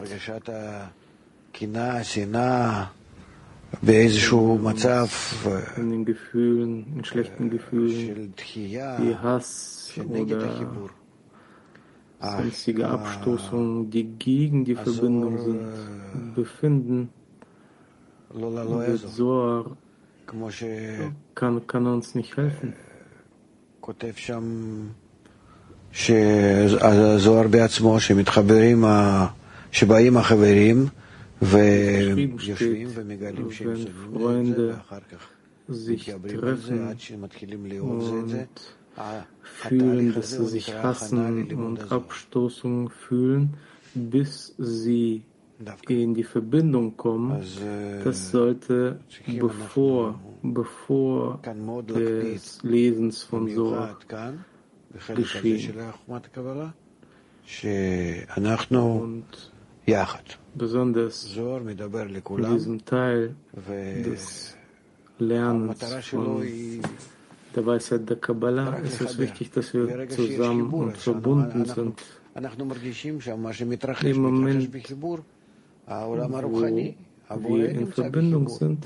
In 5.77 5.89
den 5.89 6.05
Gefühlen, 6.05 6.97
in 6.97 7.03
schlechten 7.03 7.49
Gefühlen, 7.49 8.33
wie 8.53 9.15
Hass 9.15 9.91
oder 9.97 10.89
sonstige 12.19 12.87
Abstoßungen, 12.87 13.89
die 13.89 14.03
gegen 14.03 14.65
die 14.65 14.75
Verbindung 14.75 15.39
sind, 15.39 16.35
befinden, 16.35 17.09
wird 18.33 19.09
Zohar 19.09 19.77
kann, 21.35 21.67
kann 21.67 21.87
uns 21.87 22.15
nicht 22.15 22.35
helfen. 22.37 22.73
שהזוהר 25.92 27.48
בעצמו, 27.48 28.00
שמתחברים, 28.00 28.84
שבאים 29.72 30.16
החברים 30.16 30.86
ויושבים 31.42 32.88
ומגלים 32.94 33.50
שהם 33.50 33.76
סובלים 33.76 34.52
את 34.52 34.56
זה, 34.56 34.68
ואחר 34.68 34.98
כך 35.12 35.28
מתייברים 35.68 36.40
בזה 36.40 36.88
עד 36.88 37.00
שמתחילים 37.00 37.66
לאהוב 37.66 38.04
זה 38.04 38.18
את 38.18 38.28
זה. 38.28 38.44
fühlen, 39.62 40.14
dass 40.14 40.30
sie 40.32 40.46
sich 40.46 40.74
hassen 40.74 41.52
und 41.52 41.92
Abstoßungen 41.92 42.88
fühlen, 42.90 43.54
bis 43.94 44.54
sie 44.58 45.22
in 45.88 46.14
die 46.14 46.24
Verbindung 46.24 46.96
kommen. 46.96 47.42
Das 48.04 48.30
sollte 48.30 49.00
bevor, 49.26 50.18
bevor 50.53 51.39
des 51.87 52.63
Lesens 52.63 53.23
von 53.23 53.49
Zohar 53.49 53.97
geschehen. 54.07 54.45
Und 59.01 59.51
besonders 60.55 61.35
in 61.35 61.77
diesem 62.53 62.85
Teil 62.85 63.35
des 64.03 64.57
Lernens 65.19 65.83
von 66.09 66.43
der 67.55 67.65
Weisheit 67.65 68.09
der 68.09 68.17
Kabbalah. 68.17 68.77
Ist 68.79 69.01
es 69.01 69.17
wichtig, 69.17 69.51
dass 69.51 69.73
wir 69.73 70.09
zusammen 70.09 70.73
und 70.73 70.97
verbunden 70.97 71.65
sind. 71.65 72.01
Im 72.35 74.21
Moment, 74.21 74.69
wo 77.29 77.57
wir 77.57 77.69
in 77.69 77.87
Verbindung 77.87 78.49
sind, 78.49 78.85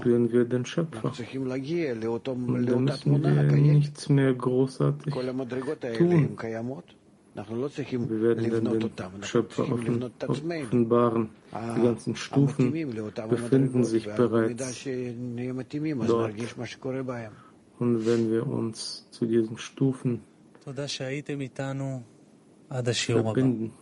spüren 0.00 0.32
wir 0.32 0.44
den 0.44 0.64
Schöpfer. 0.64 1.12
Und 2.48 2.66
da 2.66 2.76
müssen 2.76 3.22
wir 3.22 3.42
nichts 3.52 4.08
mehr 4.08 4.32
großartig 4.34 5.12
tun. 5.14 6.38
Wir 7.34 8.20
werden 8.22 8.64
dann 8.64 8.80
den 8.80 9.22
Schöpfer 9.22 9.64
offenbaren. 10.26 11.28
Die 11.76 11.82
ganzen 11.82 12.16
Stufen. 12.16 12.72
befinden 13.28 13.84
sich 13.84 14.04
bereits 14.06 14.84
dort. 16.06 16.32
Und 17.78 18.06
wenn 18.06 18.30
wir 18.32 18.46
uns 18.46 19.06
zu 19.10 19.26
diesen 19.26 19.56
Stufen 19.58 20.20
verbinden, 23.04 23.72